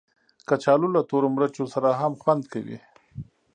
[0.47, 2.77] کچالو له تورو مرچو سره هم خوند کوي